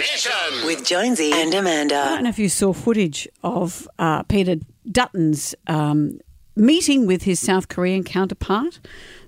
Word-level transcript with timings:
Mission. 0.00 0.64
With 0.64 0.82
Jonesy 0.86 1.30
and 1.30 1.52
Amanda. 1.52 1.96
I 1.96 2.08
don't 2.14 2.22
know 2.22 2.30
if 2.30 2.38
you 2.38 2.48
saw 2.48 2.72
footage 2.72 3.28
of 3.42 3.86
uh, 3.98 4.22
Peter 4.22 4.56
Dutton's 4.90 5.54
um, 5.66 6.20
meeting 6.56 7.06
with 7.06 7.24
his 7.24 7.38
South 7.38 7.68
Korean 7.68 8.02
counterpart. 8.02 8.80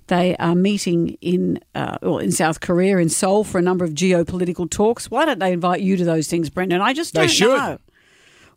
They 0.07 0.35
are 0.37 0.55
meeting 0.55 1.19
in 1.21 1.61
uh, 1.75 1.99
well, 2.01 2.17
in 2.17 2.33
South 2.33 2.61
Korea 2.61 2.97
in 2.97 3.11
Seoul 3.11 3.45
for 3.45 3.59
a 3.59 3.63
number 3.63 3.85
of 3.85 3.91
geopolitical 3.91 4.69
talks. 4.69 5.11
Why 5.11 5.27
don't 5.27 5.41
they 5.41 5.53
invite 5.53 5.83
you 5.83 5.99
to 5.99 6.07
those 6.07 6.27
things, 6.29 6.49
Brendan? 6.49 6.81
I 6.81 6.95
just 6.95 7.13
don't 7.13 7.29
should. 7.29 7.55
know. 7.55 7.79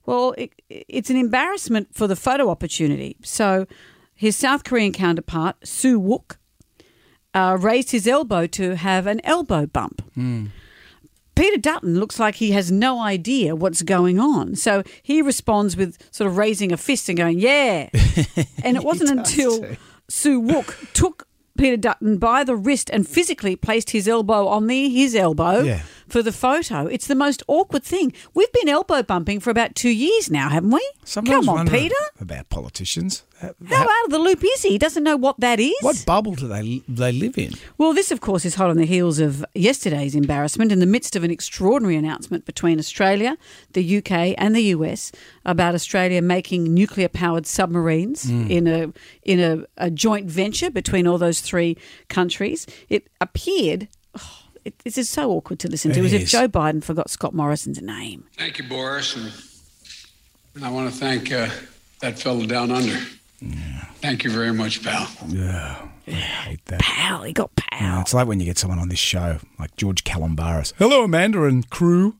Well, 0.05 0.35
it, 0.37 0.53
it's 0.69 1.09
an 1.09 1.17
embarrassment 1.17 1.89
for 1.93 2.07
the 2.07 2.15
photo 2.15 2.49
opportunity. 2.49 3.17
So, 3.23 3.65
his 4.13 4.37
South 4.37 4.63
Korean 4.63 4.93
counterpart, 4.93 5.67
Suh 5.67 5.99
Wook, 5.99 6.37
uh, 7.33 7.57
raised 7.59 7.91
his 7.91 8.07
elbow 8.07 8.47
to 8.47 8.77
have 8.77 9.05
an 9.05 9.19
elbow 9.25 9.65
bump. 9.65 10.01
Peter 11.35 11.57
Dutton 11.57 11.99
looks 11.99 12.19
like 12.19 12.35
he 12.35 12.51
has 12.51 12.71
no 12.71 12.99
idea 12.99 13.55
what's 13.55 13.81
going 13.81 14.19
on. 14.19 14.55
So 14.55 14.83
he 15.03 15.21
responds 15.21 15.75
with 15.75 15.97
sort 16.11 16.29
of 16.29 16.37
raising 16.37 16.71
a 16.71 16.77
fist 16.77 17.09
and 17.09 17.17
going, 17.17 17.39
Yeah. 17.39 17.89
and 18.63 18.77
it 18.77 18.83
wasn't 18.83 19.09
until 19.11 19.65
Suh 20.09 20.29
Wook 20.39 20.93
took 20.93 21.27
Peter 21.57 21.77
Dutton 21.77 22.17
by 22.17 22.43
the 22.43 22.55
wrist 22.55 22.89
and 22.91 23.07
physically 23.07 23.55
placed 23.55 23.91
his 23.91 24.07
elbow 24.07 24.47
on 24.47 24.67
the 24.67 24.89
his 24.89 25.15
elbow 25.15 25.61
Yeah. 25.61 25.81
For 26.15 26.23
the 26.23 26.31
photo. 26.31 26.87
It's 26.87 27.07
the 27.07 27.15
most 27.15 27.43
awkward 27.49 27.83
thing. 27.83 28.13
We've 28.33 28.51
been 28.53 28.69
elbow 28.69 29.03
bumping 29.03 29.41
for 29.41 29.49
about 29.49 29.75
two 29.75 29.89
years 29.89 30.31
now, 30.31 30.47
haven't 30.47 30.71
we? 30.71 30.79
Sometimes 31.03 31.45
Come 31.45 31.57
on, 31.57 31.67
Peter. 31.67 31.93
About 32.21 32.47
politicians. 32.47 33.23
How- 33.41 33.53
How 33.67 33.81
out 33.83 34.05
of 34.05 34.11
the 34.11 34.19
loop 34.19 34.41
is 34.41 34.61
he? 34.61 34.69
He 34.69 34.77
doesn't 34.77 35.03
know 35.03 35.17
what 35.17 35.41
that 35.41 35.59
is. 35.59 35.73
What 35.81 36.01
bubble 36.05 36.33
do 36.35 36.47
they 36.47 36.81
they 36.87 37.11
live 37.11 37.37
in? 37.37 37.51
Well, 37.77 37.91
this, 37.93 38.11
of 38.11 38.21
course, 38.21 38.45
is 38.45 38.55
hot 38.55 38.69
on 38.69 38.77
the 38.77 38.85
heels 38.85 39.19
of 39.19 39.43
yesterday's 39.53 40.15
embarrassment 40.15 40.71
in 40.71 40.79
the 40.79 40.85
midst 40.85 41.17
of 41.17 41.25
an 41.25 41.31
extraordinary 41.31 41.97
announcement 41.97 42.45
between 42.45 42.79
Australia, 42.79 43.35
the 43.73 43.97
UK, 43.97 44.35
and 44.37 44.55
the 44.55 44.63
US 44.75 45.11
about 45.43 45.75
Australia 45.75 46.21
making 46.21 46.73
nuclear 46.73 47.09
powered 47.09 47.45
submarines 47.45 48.23
Hmm. 48.23 48.49
in 48.49 48.67
a 48.67 48.93
in 49.23 49.41
a, 49.41 49.65
a 49.75 49.91
joint 49.91 50.27
venture 50.31 50.71
between 50.71 51.07
all 51.07 51.17
those 51.17 51.41
three 51.41 51.75
countries. 52.07 52.65
It 52.87 53.09
appeared. 53.19 53.89
oh, 54.17 54.43
it, 54.65 54.79
this 54.79 54.97
is 54.97 55.09
so 55.09 55.31
awkward 55.31 55.59
to 55.59 55.69
listen 55.69 55.91
to, 55.93 55.99
It 56.01 56.05
as 56.05 56.13
if 56.13 56.23
is. 56.23 56.31
Joe 56.31 56.47
Biden 56.47 56.83
forgot 56.83 57.09
Scott 57.09 57.33
Morrison's 57.33 57.81
name. 57.81 58.25
Thank 58.37 58.57
you, 58.57 58.67
Boris, 58.67 59.15
and, 59.15 59.31
and 60.55 60.65
I 60.65 60.71
want 60.71 60.91
to 60.91 60.95
thank 60.99 61.31
uh, 61.31 61.47
that 62.01 62.19
fellow 62.19 62.45
down 62.45 62.71
under. 62.71 62.97
Thank 64.01 64.23
you 64.23 64.31
very 64.31 64.53
much, 64.53 64.83
pal. 64.83 65.07
Yeah, 65.27 65.87
I 66.07 66.11
hate 66.11 66.65
that. 66.65 66.79
Pal, 66.79 67.23
he 67.23 67.33
got 67.33 67.55
pow. 67.55 67.77
Yeah, 67.79 68.01
it's 68.01 68.13
like 68.13 68.27
when 68.27 68.39
you 68.39 68.45
get 68.45 68.57
someone 68.57 68.79
on 68.79 68.89
this 68.89 68.99
show, 68.99 69.39
like 69.59 69.75
George 69.77 70.03
Calombaris. 70.03 70.73
Hello, 70.77 71.03
Amanda 71.03 71.43
and 71.45 71.69
crew. 71.69 72.15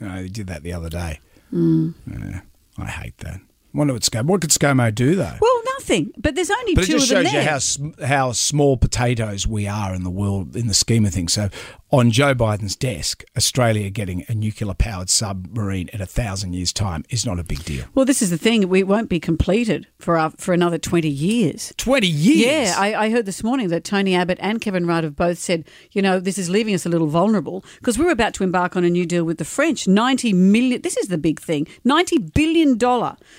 You 0.00 0.08
know, 0.08 0.22
he 0.22 0.28
did 0.28 0.46
that 0.48 0.62
the 0.62 0.72
other 0.72 0.88
day. 0.88 1.20
Mm. 1.52 1.94
Yeah, 2.06 2.40
I 2.78 2.86
hate 2.86 3.18
that. 3.18 3.40
Wonder 3.74 3.92
what 3.94 4.02
ScoMo. 4.02 4.24
What 4.26 4.40
could 4.40 4.50
ScoMo 4.50 4.94
do 4.94 5.14
though? 5.14 5.36
Well, 5.40 5.51
nothing. 5.82 6.12
But 6.16 6.34
there's 6.34 6.50
only 6.50 6.74
but 6.74 6.84
it 6.84 6.86
two 6.86 6.92
just 6.94 7.10
of 7.12 7.24
them 7.24 7.26
shows 7.26 7.78
you 7.78 7.94
how 8.00 8.06
how 8.06 8.32
small 8.32 8.76
potatoes 8.76 9.46
we 9.46 9.66
are 9.66 9.94
in 9.94 10.04
the 10.04 10.10
world 10.10 10.56
in 10.56 10.66
the 10.66 10.74
scheme 10.74 11.04
of 11.04 11.12
things. 11.12 11.32
So, 11.32 11.48
on 11.92 12.10
Joe 12.10 12.34
Biden's 12.34 12.74
desk, 12.74 13.22
Australia 13.36 13.90
getting 13.90 14.24
a 14.28 14.34
nuclear 14.34 14.72
powered 14.72 15.10
submarine 15.10 15.90
in 15.92 16.00
a 16.00 16.06
thousand 16.06 16.54
years' 16.54 16.72
time 16.72 17.04
is 17.10 17.26
not 17.26 17.38
a 17.38 17.44
big 17.44 17.62
deal. 17.64 17.84
Well, 17.94 18.06
this 18.06 18.22
is 18.22 18.30
the 18.30 18.38
thing. 18.38 18.66
We 18.68 18.82
won't 18.82 19.10
be 19.10 19.20
completed 19.20 19.86
for 19.98 20.16
our, 20.16 20.30
for 20.38 20.54
another 20.54 20.78
20 20.78 21.06
years. 21.08 21.72
Twenty 21.76 22.06
years. 22.06 22.46
Yeah, 22.70 22.74
I, 22.78 22.94
I 22.94 23.10
heard 23.10 23.26
this 23.26 23.44
morning 23.44 23.68
that 23.68 23.84
Tony 23.84 24.14
Abbott 24.14 24.38
and 24.40 24.58
Kevin 24.60 24.86
Rudd 24.86 25.04
have 25.04 25.16
both 25.16 25.38
said, 25.38 25.68
you 25.90 26.00
know, 26.00 26.18
this 26.18 26.38
is 26.38 26.48
leaving 26.48 26.74
us 26.74 26.86
a 26.86 26.88
little 26.88 27.08
vulnerable 27.08 27.62
because 27.78 27.98
we're 27.98 28.10
about 28.10 28.32
to 28.34 28.44
embark 28.44 28.74
on 28.74 28.84
a 28.84 28.90
new 28.90 29.04
deal 29.04 29.24
with 29.24 29.36
the 29.36 29.44
French. 29.44 29.86
90 29.86 30.32
million, 30.32 30.80
this 30.80 30.96
is 30.96 31.08
the 31.08 31.18
big 31.18 31.40
thing, 31.40 31.66
$90 31.84 32.32
billion 32.32 32.78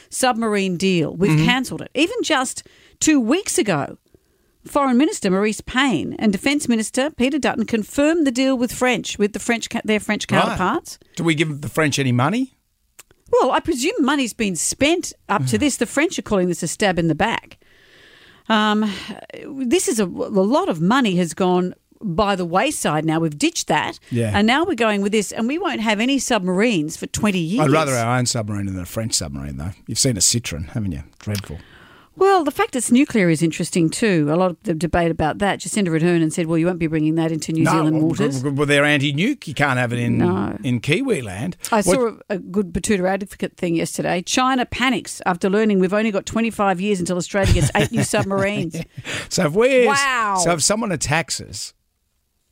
submarine 0.10 0.78
deal. 0.78 1.16
We've 1.16 1.34
Mm-hmm. 1.34 1.46
cancelled 1.46 1.82
it. 1.82 1.90
Even 1.96 2.18
just 2.22 2.68
two 3.00 3.20
weeks 3.20 3.58
ago, 3.58 3.98
Foreign 4.66 4.98
Minister 4.98 5.30
Marise 5.30 5.64
Payne 5.66 6.14
and 6.20 6.32
Defence 6.32 6.68
Minister 6.70 7.10
Peter 7.12 7.38
Dutton 7.38 7.66
confirmed 7.66 8.26
the 8.26 8.32
deal 8.32 8.58
with 8.58 8.72
French, 8.72 9.18
with 9.20 9.34
the 9.34 9.40
French, 9.40 9.68
their 9.84 10.00
French 10.00 10.26
Right. 10.32 10.42
counterparts. 10.42 11.00
Do 11.16 11.24
we 11.24 11.36
give 11.36 11.62
the 11.62 11.70
French 11.70 12.00
any 12.00 12.12
money? 12.12 12.54
Well, 13.32 13.52
I 13.52 13.60
presume 13.60 13.94
money's 14.00 14.34
been 14.34 14.56
spent 14.56 15.12
up 15.28 15.46
to 15.48 15.58
this. 15.58 15.78
The 15.78 15.86
French 15.86 16.18
are 16.20 16.24
calling 16.24 16.48
this 16.48 16.62
a 16.64 16.68
stab 16.68 17.00
in 17.00 17.08
the 17.08 17.16
back. 17.16 17.58
Um, 18.50 18.90
this 19.48 19.88
is 19.88 20.00
a, 20.00 20.04
a 20.04 20.08
lot 20.08 20.70
of 20.70 20.80
money 20.82 21.16
has 21.16 21.34
gone 21.34 21.74
by 22.02 22.36
the 22.36 22.46
wayside 22.46 23.06
now. 23.06 23.20
We've 23.20 23.38
ditched 23.38 23.68
that. 23.68 23.98
Yeah. 24.12 24.32
And 24.38 24.46
now 24.46 24.66
we're 24.66 24.76
going 24.76 25.02
with 25.02 25.14
this, 25.14 25.32
and 25.32 25.48
we 25.48 25.58
won't 25.58 25.80
have 25.80 26.00
any 26.00 26.20
submarines 26.20 26.98
for 26.98 27.08
20 27.08 27.40
years. 27.40 27.66
I'd 27.66 27.72
rather 27.72 27.94
our 27.94 28.18
own 28.18 28.26
submarine 28.26 28.66
than 28.68 28.78
a 28.78 28.86
French 28.86 29.14
submarine, 29.14 29.58
though. 29.58 29.72
You've 29.88 30.00
seen 30.00 30.18
a 30.18 30.20
Citroën, 30.20 30.70
haven't 30.72 30.92
you? 30.92 31.04
Dreadful. 31.20 31.60
Well, 32.16 32.44
the 32.44 32.52
fact 32.52 32.76
it's 32.76 32.92
nuclear 32.92 33.30
is 33.30 33.42
interesting 33.42 33.90
too. 33.90 34.28
A 34.32 34.36
lot 34.36 34.52
of 34.52 34.58
the 34.64 34.74
debate 34.74 35.10
about 35.12 35.40
that. 35.40 35.60
Jacinda 35.60 35.88
Ardern 35.90 36.32
said, 36.32 36.46
well, 36.46 36.58
you 36.58 36.68
won't 36.68 36.78
be 36.80 36.88
bringing 36.88 37.16
that 37.16 37.32
into 37.32 37.52
New 37.52 37.66
Zealand 37.66 37.98
well, 37.98 38.08
waters. 38.10 38.44
Well, 38.44 38.66
they're 38.68 38.86
anti-nuke. 38.86 39.48
You 39.48 39.54
can't 39.54 39.80
have 39.80 39.92
it 39.92 40.00
in 40.00 40.20
No. 40.20 40.58
in 40.64 40.80
Kiwi 40.80 41.22
land. 41.22 41.58
I 41.72 41.78
What- 41.78 41.86
saw 41.86 42.08
a, 42.30 42.36
a 42.36 42.38
good 42.40 42.72
Betoota 42.72 43.10
advocate 43.10 43.58
thing 43.58 43.76
yesterday. 43.76 44.22
China 44.22 44.66
panics 44.66 45.22
after 45.26 45.50
learning 45.50 45.80
we've 45.80 45.94
only 45.94 46.12
got 46.12 46.26
25 46.26 46.80
years 46.80 47.00
until 47.00 47.18
Australia 47.18 47.54
gets 47.54 47.72
eight 47.76 47.92
new 47.92 48.04
submarines. 48.16 48.76
So 49.30 49.48
if 49.48 49.54
we, 49.54 49.88
Wow. 49.88 50.40
so 50.44 50.52
if 50.54 50.62
someone 50.64 50.92
attacks 50.92 51.42
us, 51.42 51.74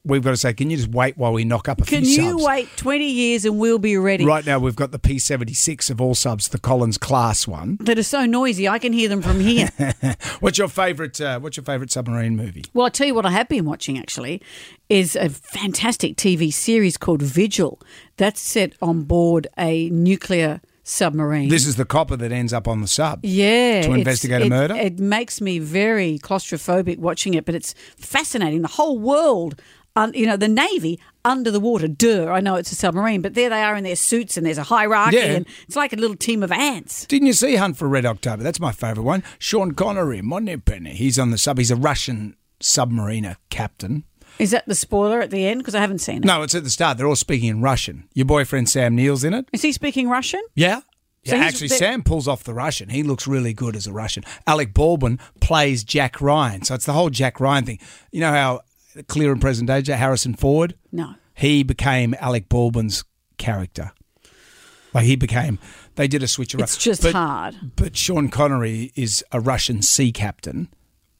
we've 0.03 0.23
got 0.23 0.31
to 0.31 0.37
say, 0.37 0.53
can 0.53 0.69
you 0.69 0.77
just 0.77 0.89
wait 0.89 1.17
while 1.17 1.31
we 1.33 1.43
knock 1.45 1.69
up 1.69 1.81
a 1.81 1.85
Can 1.85 2.03
few 2.03 2.15
subs? 2.15 2.27
Can 2.27 2.37
you 2.39 2.45
wait 2.45 2.69
20 2.77 3.05
years 3.05 3.45
and 3.45 3.59
we'll 3.59 3.77
be 3.79 3.97
ready? 3.97 4.25
Right 4.25 4.45
now, 4.45 4.57
we've 4.59 4.75
got 4.75 4.91
the 4.91 4.99
P76 4.99 5.89
of 5.89 6.01
all 6.01 6.15
subs, 6.15 6.47
the 6.49 6.57
Collins 6.59 6.97
class 6.97 7.47
one. 7.47 7.77
That 7.81 7.97
are 7.99 8.03
so 8.03 8.25
noisy, 8.25 8.67
I 8.67 8.79
can 8.79 8.93
hear 8.93 9.09
them 9.09 9.21
from 9.21 9.39
here. 9.39 9.69
What's 10.39 10.57
your 10.57 10.67
favourite? 10.67 11.19
Uh, 11.21 11.39
what's 11.39 11.57
your 11.57 11.63
favourite 11.63 11.91
submarine 11.91 12.35
movie? 12.35 12.63
well, 12.73 12.85
I'll 12.85 12.91
tell 12.91 13.07
you 13.07 13.13
what 13.13 13.25
I 13.25 13.31
have 13.31 13.47
been 13.47 13.65
watching 13.65 13.97
actually 13.99 14.41
is 14.89 15.15
a 15.15 15.29
fantastic 15.29 16.15
TV 16.17 16.51
series 16.51 16.97
called 16.97 17.21
Vigil. 17.21 17.79
That's 18.17 18.41
set 18.41 18.73
on 18.81 19.03
board 19.03 19.47
a 19.57 19.89
nuclear 19.91 20.61
submarine. 20.83 21.47
This 21.49 21.67
is 21.67 21.75
the 21.75 21.85
copper 21.85 22.17
that 22.17 22.31
ends 22.31 22.53
up 22.53 22.67
on 22.67 22.81
the 22.81 22.87
sub. 22.87 23.19
yeah, 23.23 23.81
To 23.83 23.93
investigate 23.93 24.41
a 24.41 24.45
it- 24.45 24.49
murder? 24.49 24.75
It 24.75 24.99
makes 24.99 25.39
me 25.39 25.59
very 25.59 26.17
claustrophobic 26.19 26.97
watching 26.97 27.33
it, 27.35 27.45
but 27.45 27.53
it's 27.55 27.73
fascinating. 27.97 28.61
The 28.63 28.67
whole 28.69 28.97
world, 28.97 29.61
un, 29.95 30.11
you 30.13 30.25
know, 30.25 30.37
the 30.37 30.47
Navy 30.47 30.99
under 31.25 31.51
the 31.51 31.59
water. 31.59 31.87
Duh, 31.87 32.27
I 32.31 32.39
know 32.39 32.55
it's 32.55 32.71
a 32.71 32.75
submarine, 32.75 33.21
but 33.21 33.33
there 33.33 33.49
they 33.49 33.61
are 33.61 33.75
in 33.75 33.83
their 33.83 33.95
suits, 33.95 34.37
and 34.37 34.45
there's 34.45 34.57
a 34.57 34.63
hierarchy, 34.63 35.17
Yeah. 35.17 35.23
and 35.33 35.45
it's 35.67 35.75
like 35.75 35.93
a 35.93 35.95
little 35.97 36.15
team 36.15 36.41
of 36.43 36.51
ants. 36.51 37.05
Didn't 37.05 37.27
you 37.27 37.33
see 37.33 37.55
Hunt 37.55 37.77
for 37.77 37.87
Red 37.87 38.05
October? 38.05 38.43
That's 38.43 38.59
my 38.59 38.71
favourite 38.71 39.05
one. 39.05 39.23
Sean 39.39 39.73
Connery, 39.73 40.21
Moneypenny. 40.21 40.93
He's 40.93 41.19
on 41.19 41.31
the 41.31 41.37
sub. 41.37 41.57
He's 41.57 41.71
a 41.71 41.75
Russian 41.75 42.35
submariner 42.59 43.35
captain. 43.49 44.03
Is 44.39 44.51
that 44.51 44.65
the 44.65 44.75
spoiler 44.75 45.19
at 45.21 45.29
the 45.29 45.45
end? 45.45 45.59
Because 45.59 45.75
I 45.75 45.81
haven't 45.81 45.99
seen 45.99 46.17
it. 46.17 46.25
No, 46.25 46.41
it's 46.41 46.55
at 46.55 46.63
the 46.63 46.69
start. 46.69 46.97
They're 46.97 47.07
all 47.07 47.15
speaking 47.15 47.49
in 47.49 47.61
Russian. 47.61 48.05
Your 48.13 48.25
boyfriend 48.25 48.69
Sam 48.69 48.95
Neill's 48.95 49.23
in 49.23 49.33
it. 49.33 49.47
Is 49.51 49.61
he 49.61 49.71
speaking 49.71 50.07
Russian? 50.09 50.41
Yeah. 50.55 50.79
So 51.25 51.35
Yeah, 51.35 51.43
actually, 51.43 51.67
Sam 51.67 52.01
pulls 52.01 52.27
off 52.27 52.43
the 52.43 52.53
Russian. 52.53 52.89
He 52.89 53.03
looks 53.03 53.27
really 53.27 53.53
good 53.53 53.75
as 53.75 53.85
a 53.85 53.93
Russian. 53.93 54.23
Alec 54.47 54.73
Baldwin 54.73 55.19
plays 55.39 55.83
Jack 55.83 56.19
Ryan. 56.19 56.63
So 56.63 56.73
it's 56.73 56.85
the 56.87 56.93
whole 56.93 57.11
Jack 57.11 57.39
Ryan 57.39 57.65
thing. 57.65 57.79
You 58.11 58.21
know 58.21 58.31
how 58.31 58.61
clear 59.07 59.31
and 59.31 59.41
present 59.41 59.67
day, 59.67 59.81
Harrison 59.93 60.33
Ford? 60.33 60.75
No. 60.91 61.15
He 61.33 61.63
became 61.63 62.15
Alec 62.19 62.49
Baldwin's 62.49 63.03
character. 63.37 63.91
Like 64.93 65.05
he 65.05 65.15
became, 65.15 65.57
they 65.95 66.07
did 66.07 66.21
a 66.21 66.27
switch 66.27 66.53
around. 66.53 66.63
It's 66.63 66.77
just 66.77 67.01
but, 67.01 67.13
hard. 67.13 67.55
But 67.75 67.95
Sean 67.95 68.29
Connery 68.29 68.91
is 68.95 69.23
a 69.31 69.39
Russian 69.39 69.81
sea 69.81 70.11
captain 70.11 70.69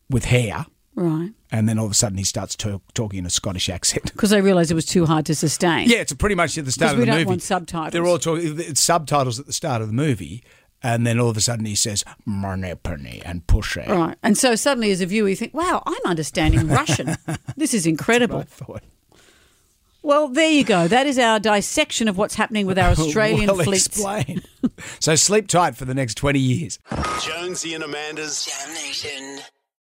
with 0.09 0.26
hair. 0.26 0.66
Right. 0.94 1.32
And 1.52 1.70
then 1.70 1.80
all 1.80 1.86
of 1.86 1.92
a 1.92 1.96
sudden 1.96 2.18
he 2.18 2.26
starts 2.26 2.56
to- 2.58 2.82
talking 2.94 3.20
in 3.20 3.26
a 3.26 3.30
Scottish 3.30 3.70
accent. 3.70 4.12
Because 4.12 4.30
they 4.30 4.42
realised 4.42 4.72
it 4.72 4.76
was 4.76 4.86
too 4.86 5.06
hard 5.06 5.26
to 5.28 5.36
sustain. 5.36 5.88
Yeah, 5.88 5.98
it's 6.00 6.14
pretty 6.14 6.36
much 6.36 6.58
at 6.58 6.66
the 6.66 6.72
start 6.72 6.94
of 6.94 7.00
we 7.00 7.06
don't 7.06 7.26
want 7.26 7.41
subtitles. 7.41 7.94
They're 7.94 8.06
all 8.06 8.20
talking. 8.20 8.59
It's 8.59 8.82
subtitles 8.82 9.40
at 9.40 9.46
the 9.46 9.53
start 9.53 9.82
of 9.82 9.88
the 9.88 9.94
movie, 9.94 10.44
and 10.83 11.05
then 11.05 11.19
all 11.19 11.29
of 11.29 11.37
a 11.37 11.41
sudden 11.41 11.66
he 11.66 11.75
says 11.75 12.03
"money 12.25 12.73
penny" 12.75 13.22
and 13.25 13.45
"push 13.47 13.78
it." 13.78 13.87
Right. 13.87 14.17
And 14.23 14.37
so 14.37 14.55
suddenly, 14.55 14.91
as 14.91 15.01
a 15.01 15.05
viewer, 15.05 15.29
you 15.29 15.35
think, 15.35 15.53
wow, 15.53 15.83
I'm 15.85 16.01
understanding 16.05 16.67
Russian. 16.81 17.16
this 17.57 17.73
is 17.73 17.85
incredible. 17.85 18.39
I 18.39 18.43
thought. 18.43 18.83
Well, 20.03 20.29
there 20.29 20.49
you 20.49 20.63
go. 20.63 20.87
That 20.87 21.05
is 21.05 21.19
our 21.19 21.39
dissection 21.39 22.07
of 22.07 22.17
what's 22.17 22.33
happening 22.33 22.66
with 22.66 22.79
our 22.79 22.89
Australian 22.97 23.45
well 23.47 23.63
fleets. 23.63 23.85
explained. 23.85 24.47
so 24.99 25.16
sleep 25.16 25.47
tight 25.47 25.75
for 25.75 25.85
the 25.85 25.93
next 25.93 26.16
twenty 26.16 26.39
years. 26.39 26.79
Jonesy 27.22 27.73
and 27.75 27.83
Amanda's 27.83 28.45
Damnation. 28.45 29.41